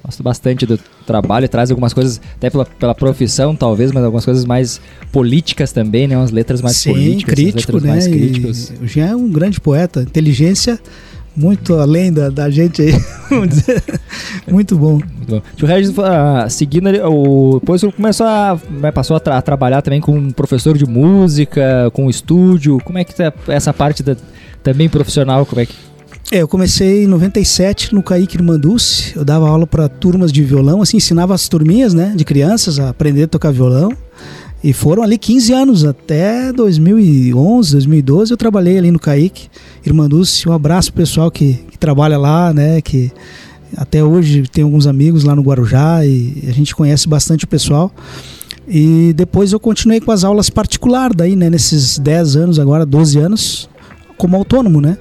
[0.03, 4.43] Gosto bastante do trabalho, traz algumas coisas, até pela, pela profissão, talvez, mas algumas coisas
[4.43, 6.17] mais políticas também, né?
[6.17, 7.35] Umas letras mais Sim, políticas.
[7.35, 7.89] crítico, letras né?
[7.91, 8.73] mais E críticas.
[8.81, 10.79] o Jean é um grande poeta, inteligência
[11.35, 12.91] muito além da, da gente aí,
[13.29, 13.83] vamos dizer.
[14.47, 14.99] Muito bom.
[15.55, 19.81] Tio Regis, ah, seguindo o, depois você começou a, né, passou a, tra- a trabalhar
[19.81, 22.77] também com um professor de música, com estúdio.
[22.85, 24.15] Como é que tá essa parte da,
[24.63, 25.45] também profissional?
[25.45, 25.73] Como é que
[26.31, 29.13] É, eu comecei em 97 no Kaique Irmanduce.
[29.15, 32.89] Eu dava aula para turmas de violão, assim, ensinava as turminhas, né, de crianças a
[32.89, 33.89] aprender a tocar violão.
[34.63, 38.97] E foram ali 15 anos, até 2011, 2012 eu trabalhei ali no
[39.85, 40.49] Kaique Irmanduce.
[40.49, 43.11] Um abraço pro pessoal que, que trabalha lá, né, que
[43.77, 47.91] até hoje tem alguns amigos lá no Guarujá e a gente conhece bastante o pessoal.
[48.67, 53.19] E depois eu continuei com as aulas particulares daí, né, nesses 10 anos agora, 12
[53.19, 53.69] anos,
[54.17, 54.97] como autônomo, né?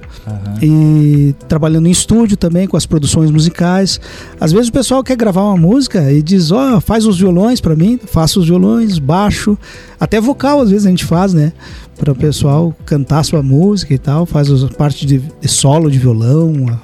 [0.61, 3.99] e trabalhando em estúdio também com as produções musicais.
[4.39, 7.75] Às vezes o pessoal quer gravar uma música e diz: Ó, faz os violões para
[7.75, 9.57] mim, faço os violões, baixo,
[9.99, 11.53] até vocal às vezes a gente faz, né?
[11.97, 16.65] Para o pessoal cantar sua música e tal, faz a parte de, solo de violão.
[16.69, 16.79] A-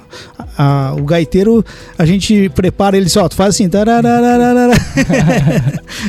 [0.90, 1.62] a- o gaiteiro,
[1.98, 3.68] a gente prepara ele só, tu faz assim,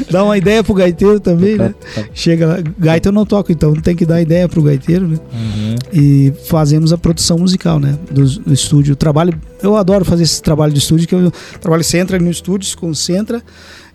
[0.09, 1.73] dá uma ideia pro gaiteiro também, né?
[2.13, 5.17] Chega lá, gaita eu não toco, então tem que dar ideia pro gaiteiro, né?
[5.33, 5.75] Uhum.
[5.93, 8.93] e fazemos a produção musical, né, do, do estúdio.
[8.93, 12.29] O trabalho, eu adoro fazer esse trabalho de estúdio, que eu trabalho, você entra no
[12.31, 13.41] estúdio, se concentra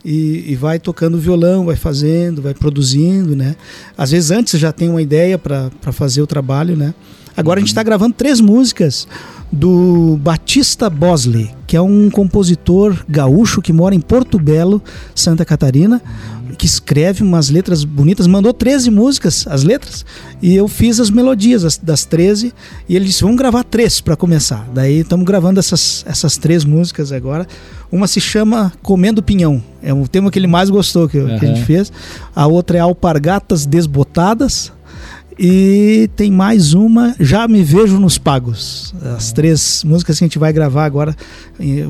[0.05, 3.57] e, e vai tocando violão, vai fazendo, vai produzindo, né.
[3.97, 6.95] Às vezes antes já tem uma ideia para fazer o trabalho, né.
[7.37, 9.07] Agora a gente está gravando três músicas
[9.51, 14.83] do Batista Bosley, que é um compositor gaúcho que mora em Porto Belo,
[15.15, 16.03] Santa Catarina,
[16.59, 20.05] que escreve umas letras bonitas, mandou 13 músicas, as letras,
[20.43, 22.53] e eu fiz as melodias as- das 13,
[22.89, 24.69] e ele disse: vamos gravar três para começar.
[24.75, 27.47] Daí estamos gravando essas, essas três músicas agora.
[27.91, 31.49] Uma se chama Comendo Pinhão, é o tema que ele mais gostou que, que a
[31.49, 31.91] gente fez.
[32.35, 34.73] A outra é Alpargatas Desbotadas.
[35.41, 38.93] E tem mais uma, Já Me Vejo nos Pagos.
[39.17, 41.15] As três músicas que a gente vai gravar agora.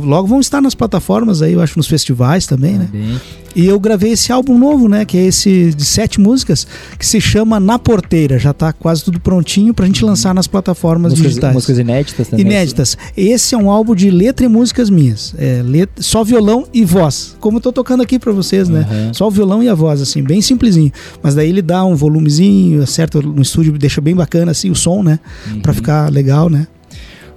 [0.04, 2.88] Logo vão estar nas plataformas aí, eu acho, nos festivais também, né?
[2.92, 3.18] Bem.
[3.54, 5.04] E eu gravei esse álbum novo, né?
[5.04, 6.66] Que é esse de sete músicas,
[6.98, 8.38] que se chama Na Porteira.
[8.38, 11.54] Já tá quase tudo prontinho pra gente lançar nas plataformas músicas, digitais.
[11.54, 12.46] Músicas inéditas também.
[12.46, 12.96] Inéditas.
[13.16, 15.34] Esse é um álbum de letra e músicas minhas.
[15.38, 17.36] É, letra, só violão e voz.
[17.40, 18.86] Como eu tô tocando aqui pra vocês, né?
[18.90, 19.14] Uhum.
[19.14, 20.92] Só o violão e a voz, assim, bem simplesinho.
[21.22, 25.02] Mas daí ele dá um volumezinho, acerta no estúdio, deixa bem bacana, assim, o som,
[25.02, 25.18] né?
[25.50, 25.60] Uhum.
[25.60, 26.66] Pra ficar legal, né?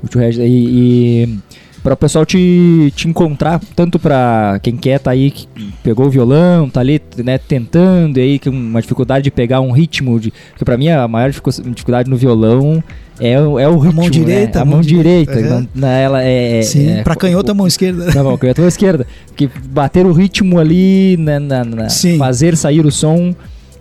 [0.03, 1.39] O Tio Regis, e, e
[1.83, 5.47] para o pessoal te, te encontrar, tanto para quem quer tá aí, que
[5.83, 9.71] pegou o violão, tá ali, né, tentando, e aí com uma dificuldade de pegar um
[9.71, 12.83] ritmo, de, porque para mim a maior dificuldade no violão
[13.19, 14.61] é, é o ritmo, a mão direita, né?
[14.61, 15.67] a mão, mão direita, uhum.
[15.73, 18.11] não, ela é, Sim, é, para canhota a mão esquerda.
[18.13, 22.55] Não, mão canhota a mão esquerda, porque bater o ritmo ali, né, na, na, fazer
[22.55, 23.31] sair o som,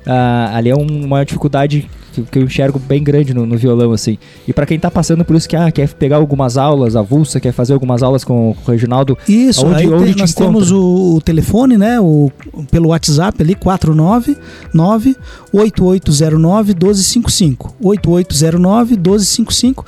[0.07, 4.18] uh, ali é uma dificuldade que, que eu enxergo bem grande no, no violão, assim.
[4.46, 7.53] E para quem tá passando por isso que ah, quer pegar algumas aulas avulsa, quer
[7.53, 9.16] fazer algumas aulas com o Reginaldo.
[9.29, 10.46] Isso, onde, aí onde tem, nós encontra?
[10.46, 12.01] temos o, o, telefone, né?
[12.01, 12.31] O,
[12.70, 15.16] pelo WhatsApp ali, 499
[15.53, 17.77] 8809 1255.
[17.81, 19.85] 8809 1255.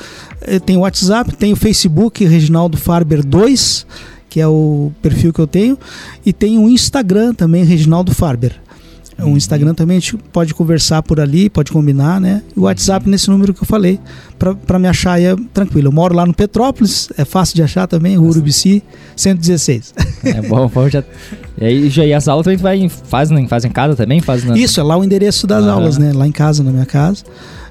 [0.65, 3.87] Tem o WhatsApp, tem o Facebook Reginaldo Farber 2,
[4.29, 5.79] que é o perfil que eu tenho,
[6.25, 8.61] e tem o Instagram também, Reginaldo Farber.
[9.19, 9.37] O uhum.
[9.37, 12.43] Instagram também a gente pode conversar por ali, pode combinar, né?
[12.57, 14.01] E o WhatsApp nesse número que eu falei,
[14.67, 15.89] para me achar aí é tranquilo.
[15.89, 18.83] Eu moro lá no Petrópolis, é fácil de achar também, Urubici
[19.15, 19.95] 116.
[20.25, 21.05] É bom, bom já.
[21.61, 24.21] E aí já e as aulas também vai faz, faz em casa também?
[24.21, 24.57] Faz na...
[24.57, 25.73] Isso, é lá o endereço das ah.
[25.73, 26.13] aulas, né?
[26.13, 27.25] Lá em casa, na minha casa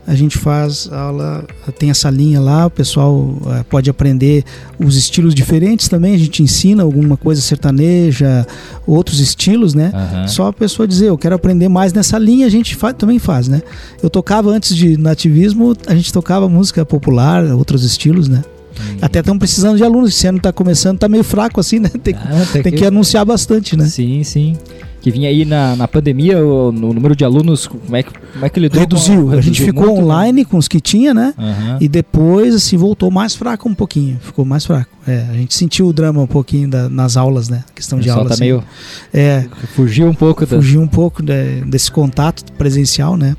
[0.05, 1.45] a gente faz aula,
[1.77, 4.43] tem essa linha lá, o pessoal é, pode aprender
[4.79, 8.45] os estilos diferentes também, a gente ensina alguma coisa sertaneja,
[8.85, 9.91] outros estilos, né?
[9.93, 10.27] Uhum.
[10.27, 13.47] Só a pessoa dizer, eu quero aprender mais nessa linha, a gente faz, também faz,
[13.47, 13.61] né?
[14.01, 18.43] Eu tocava antes de nativismo, a gente tocava música popular, outros estilos, né?
[18.79, 18.97] Hum.
[19.01, 21.89] Até estão precisando de alunos, esse ano está começando, está meio fraco assim, né?
[22.03, 22.71] Tem, ah, tem que...
[22.71, 23.85] que anunciar bastante, né?
[23.85, 24.57] Sim, sim
[25.01, 28.45] que vinha aí na, na pandemia, o, no número de alunos, como é que, como
[28.45, 29.25] é que ele reduziu?
[29.25, 30.03] Com, a gente ficou muito, né?
[30.03, 30.47] online né?
[30.49, 31.33] com os que tinha, né?
[31.37, 31.77] Uhum.
[31.81, 34.19] E depois, assim, voltou mais fraco um pouquinho.
[34.21, 34.91] Ficou mais fraco.
[35.07, 37.63] É, a gente sentiu o drama um pouquinho da, nas aulas, né?
[37.67, 38.27] A questão de aula.
[38.27, 38.43] Tá assim.
[38.43, 38.63] meio.
[39.11, 40.45] É, fugiu um pouco.
[40.45, 40.85] Fugiu da...
[40.85, 43.35] um pouco de, desse contato presencial, né?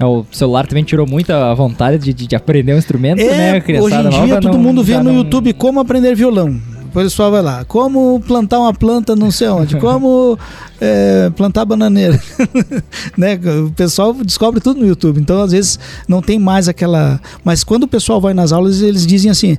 [0.00, 3.80] É, o celular também tirou muita vontade de, de aprender um instrumento, é, né?
[3.80, 5.16] hoje em dia todo não, mundo vê no não...
[5.16, 6.60] YouTube como aprender violão.
[6.88, 7.64] O pessoal vai lá.
[7.64, 9.76] Como plantar uma planta não sei onde.
[9.80, 10.38] Como
[10.80, 12.20] é, plantar bananeira.
[13.16, 13.38] né?
[13.66, 15.20] O pessoal descobre tudo no YouTube.
[15.20, 17.20] Então, às vezes, não tem mais aquela.
[17.44, 19.56] Mas quando o pessoal vai nas aulas, eles dizem assim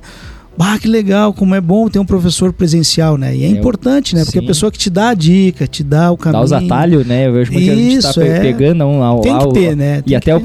[0.62, 3.34] ah, que legal, como é bom ter um professor presencial, né?
[3.34, 4.24] E é, é importante, né?
[4.24, 4.44] Porque sim.
[4.44, 6.40] a pessoa que te dá a dica, te dá o caminho.
[6.40, 7.26] Dá os atalhos, né?
[7.26, 8.40] Eu vejo muita gente tá é.
[8.40, 10.02] pegando um ao, Tem que ter, né?
[10.02, 10.40] Tem e até o,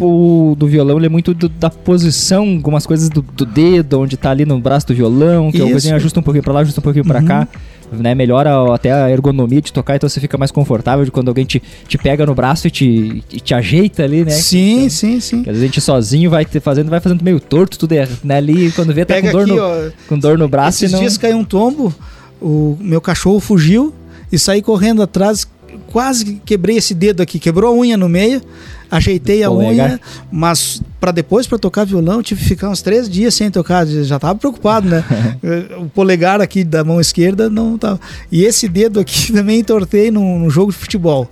[0.52, 4.18] o, do violão, ele é muito do, da posição, algumas coisas do, do, dedo, onde
[4.18, 5.92] tá ali no braço do violão, que Isso.
[5.92, 7.12] o ajusta um pouquinho pra lá, ajusta um pouquinho uhum.
[7.12, 7.48] pra cá
[7.92, 11.46] né, melhora até a ergonomia de tocar, então você fica mais confortável de quando alguém
[11.46, 14.32] te, te pega no braço e te, e te ajeita ali, né?
[14.32, 15.40] Sim, então, sim, sim.
[15.42, 18.38] Às vezes a gente sozinho vai te fazendo, vai fazendo meio torto, tudo é, né,
[18.38, 20.94] ali, quando vê, tá com dor, aqui, no, ó, com dor no braço esses e
[20.94, 21.00] não...
[21.00, 21.94] dias caiu um tombo,
[22.42, 23.94] o meu cachorro fugiu
[24.32, 25.48] e saí correndo atrás,
[25.88, 28.42] quase quebrei esse dedo aqui, quebrou a unha no meio,
[28.90, 30.00] ajeitei a unha,
[30.32, 34.18] mas para depois para tocar violão tive que ficar uns três dias sem tocar, já
[34.18, 35.04] tava preocupado, né?
[35.80, 38.00] o polegar aqui da mão esquerda não tava.
[38.32, 41.30] E esse dedo aqui também entortei num, num jogo de futebol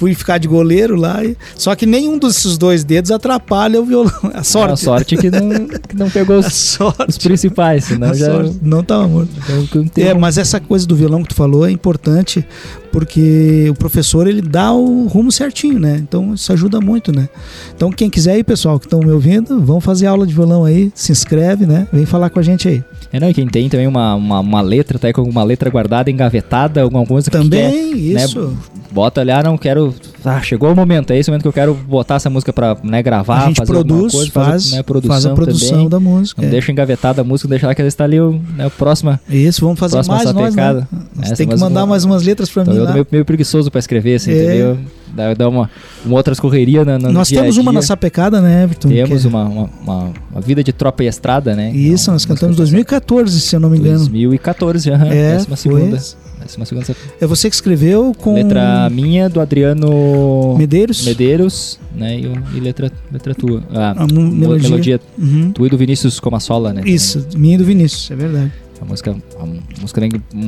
[0.00, 1.18] fui ficar de goleiro lá.
[1.54, 4.10] Só que nenhum desses dois dedos atrapalha o violão.
[4.32, 4.70] A sorte.
[4.70, 8.32] É, a sorte que não, que não pegou os, os principais, senão a já.
[8.32, 8.56] Sorte.
[8.62, 9.30] Não estava morto.
[9.74, 12.44] Então, é, mas essa coisa do violão que tu falou é importante
[12.92, 15.96] porque o professor ele dá o rumo certinho, né?
[15.96, 17.28] Então isso ajuda muito, né?
[17.74, 20.90] Então quem quiser aí, pessoal, que estão me ouvindo, vão fazer aula de violão aí,
[20.94, 21.86] se inscreve, né?
[21.92, 22.82] Vem falar com a gente aí.
[23.12, 25.68] É, não, e quem tem também uma, uma, uma letra, tá aí com alguma letra
[25.68, 28.24] guardada, engavetada, alguma coisa também, que Também, né?
[28.24, 28.40] isso.
[28.40, 28.56] Né?
[28.92, 29.94] Bota ali, ah, não quero.
[30.24, 33.02] Ah, chegou o momento, é esse momento que eu quero botar essa música pra né,
[33.02, 35.88] gravar, a gente fazer produz, coisa, faz, né, produção faz a produção também.
[35.88, 36.42] da música.
[36.42, 36.50] Não é.
[36.50, 39.20] deixa engavetada a música, deixa lá que está ali o, né, o próxima.
[39.28, 40.86] Isso, vamos fazer mais nós, né?
[41.14, 42.80] Você tem que mandar mais umas letras pra então mim.
[42.80, 44.44] Eu tô meio, meio preguiçoso pra escrever, assim, é.
[44.44, 44.78] entendeu?
[45.14, 45.68] Dá, dá uma,
[46.04, 48.88] uma outra correria na, na Nós temos uma na sapecada, né, Everton?
[48.88, 51.70] Temos uma, uma, uma, uma, vida de tropa e estrada, né?
[51.72, 53.98] Isso, nós cantamos em 2014, se eu não me engano.
[53.98, 54.94] 2014, já.
[55.06, 55.98] É, décima segunda.
[56.40, 56.86] Décima segunda.
[57.20, 58.34] É você que escreveu com...
[58.34, 60.56] Letra minha, do Adriano...
[60.56, 61.04] Medeiros.
[61.04, 62.18] Medeiros, né?
[62.18, 63.62] E, e letra, letra tua.
[63.72, 64.68] Ah, a melodia.
[64.68, 65.52] melodia uhum.
[65.52, 66.82] tua e do Vinícius Comassola, né?
[66.84, 68.52] Isso, minha e do Vinícius, é verdade.
[68.80, 69.46] A música, a
[69.80, 70.00] música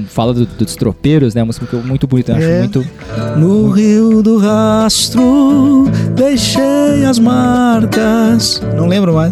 [0.09, 1.43] fala do, dos tropeiros, né?
[1.43, 2.59] A música muito bonita, eu acho é.
[2.61, 2.86] muito.
[3.36, 5.86] No rio do rastro
[6.16, 8.62] deixei as marcas.
[8.74, 9.30] Não lembro mais.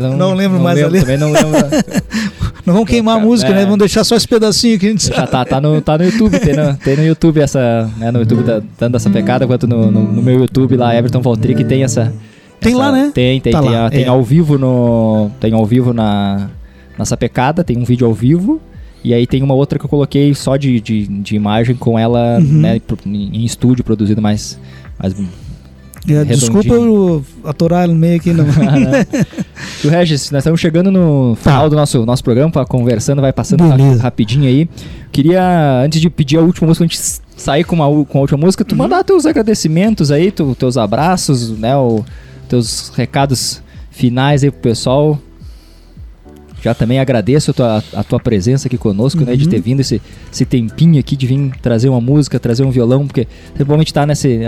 [0.00, 1.00] Não, não lembro não mais lembro, ali.
[1.00, 1.50] Também não lembro.
[2.64, 3.62] Não vamos queimar a música, né?
[3.62, 3.64] é.
[3.64, 6.38] Vamos deixar só esse pedacinho que a gente Já tá, tá, no, tá no YouTube,
[6.38, 7.90] tem no, tem no YouTube essa.
[7.96, 11.20] Né, no YouTube, tá, tanto essa pecada quanto no, no, no, meu YouTube lá, Everton
[11.20, 12.12] Valtric, tem essa.
[12.60, 13.10] Tem essa, lá, né?
[13.12, 14.08] Tem, tem, tá tem, lá, tem é.
[14.08, 15.30] ao vivo no.
[15.40, 16.48] Tem ao vivo na.
[16.96, 18.60] Nessa pecada, tem um vídeo ao vivo.
[19.04, 22.38] E aí tem uma outra que eu coloquei só de, de, de imagem com ela
[22.38, 22.60] uhum.
[22.60, 24.56] né, em estúdio, produzido mais,
[24.96, 25.12] mais
[26.08, 28.32] é, desculpa eu atorar no meio aqui.
[28.32, 28.44] Não.
[29.84, 31.68] o Regis, nós estamos chegando no final tá.
[31.68, 34.02] do nosso, nosso programa, conversando, vai passando Beleza.
[34.02, 34.68] rapidinho aí.
[35.12, 37.00] Queria, antes de pedir a última música, a gente
[37.36, 38.78] sair com, uma, com a última música, tu uhum.
[38.78, 42.04] mandar teus agradecimentos aí, tu, teus abraços, né, o,
[42.48, 45.18] teus recados finais aí pro pessoal.
[46.62, 49.26] Já também agradeço a tua, a tua presença aqui conosco, uhum.
[49.26, 49.36] né?
[49.36, 49.62] De ter uhum.
[49.62, 50.00] vindo esse,
[50.32, 54.40] esse tempinho aqui de vir trazer uma música, trazer um violão, porque principalmente tá nesse,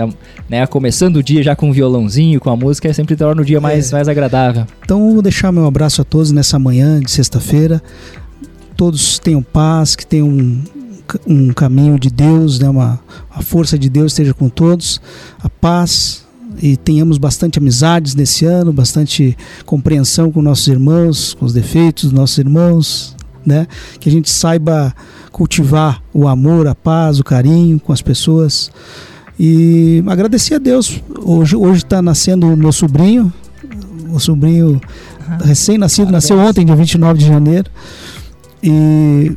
[0.49, 3.45] né, começando o dia já com um violãozinho, com a música, é sempre torna o
[3.45, 3.95] dia mais, é.
[3.95, 4.65] mais agradável.
[4.83, 7.81] Então vou deixar meu abraço a todos nessa manhã de sexta-feira.
[8.77, 10.61] Todos tenham paz, que tenham um,
[11.27, 12.69] um caminho de Deus, né?
[12.69, 12.99] uma,
[13.29, 15.01] a força de Deus esteja com todos,
[15.41, 16.24] a paz,
[16.61, 22.13] e tenhamos bastante amizades nesse ano, bastante compreensão com nossos irmãos, com os defeitos dos
[22.13, 23.67] nossos irmãos, né?
[23.99, 24.93] Que a gente saiba
[25.31, 28.71] cultivar o amor, a paz, o carinho com as pessoas.
[29.39, 31.01] E agradecer a Deus.
[31.23, 33.31] Hoje hoje está nascendo o meu sobrinho,
[34.11, 34.79] o sobrinho
[35.43, 37.69] recém-nascido, nasceu ontem, dia 29 de janeiro.
[38.63, 39.35] E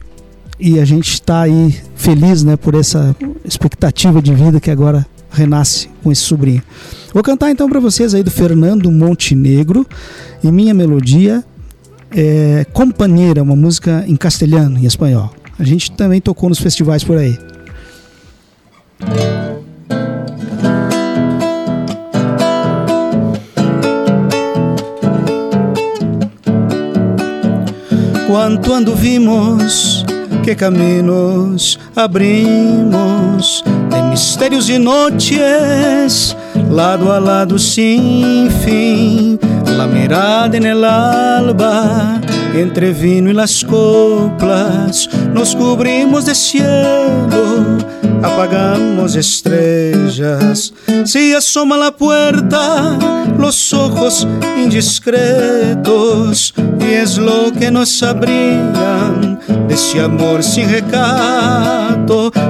[0.61, 3.15] e a gente está aí feliz, né, por essa
[3.45, 6.63] expectativa de vida que agora renasce com esse sobrinho.
[7.13, 9.87] Vou cantar então para vocês aí do Fernando Montenegro
[10.43, 11.45] e minha melodia
[12.11, 15.33] é Companheira, uma música em castelhano, em espanhol.
[15.59, 17.37] A gente também tocou nos festivais por aí.
[28.27, 30.05] Quanto anduvimos,
[30.45, 33.65] que caminhos abrimos,
[34.19, 36.37] mistérios e noites
[36.73, 39.39] lado a lado sin fin,
[39.77, 42.21] la mirada en el alba,
[42.53, 47.79] entre vino y las coplas, nos cubrimos de cielo,
[48.21, 50.73] apagamos estrellas,
[51.05, 52.99] si asoma la puerta,
[53.39, 59.39] los ojos indiscretos, y es lo que nos abrían
[59.69, 61.88] de ese amor sin recato,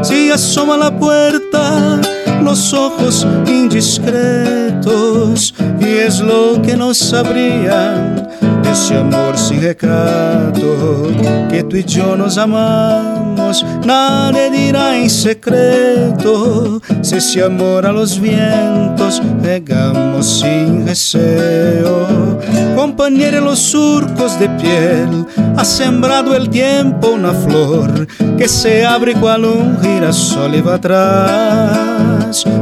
[0.02, 2.00] si asoma la puerta,
[2.42, 8.28] los ojos indiscretos y es lo que nos sabrían
[8.70, 11.08] ese amor sin recato
[11.50, 13.64] que tú y yo nos amamos.
[13.84, 22.38] Nadie dirá en secreto si ese amor a los vientos regamos sin deseo.
[22.76, 25.26] Compañero los surcos de piel
[25.56, 31.97] ha sembrado el tiempo una flor que se abre cual un girasol y va atrás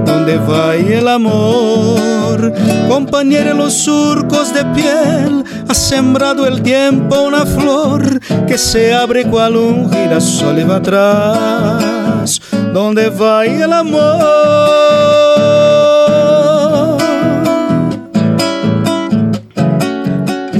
[0.04, 2.52] donde va el amor
[2.88, 9.24] compañero en los surcos de piel ha sembrado el tiempo una flor que se abre
[9.24, 12.40] cual un girasol y va atrás
[12.72, 15.06] donde va el amor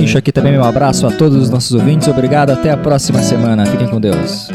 [0.07, 2.07] Deixo aqui também meu abraço a todos os nossos ouvintes.
[2.07, 3.67] Obrigado, até a próxima semana.
[3.67, 4.49] Fiquem com Deus.